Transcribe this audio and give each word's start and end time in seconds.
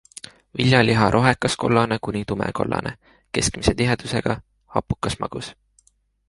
Viljaliha 0.59 1.09
rohekaskollane 1.15 1.97
kuni 2.07 2.23
tumekollane, 2.31 2.95
keskmise 3.39 3.75
tihedusega, 3.83 4.39
hapukasmagus. 4.79 5.53